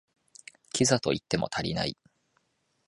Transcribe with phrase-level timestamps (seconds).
[0.73, 1.95] キザと言っても足りない